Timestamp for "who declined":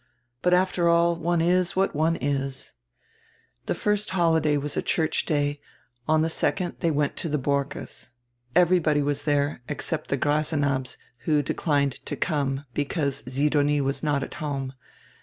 11.25-12.03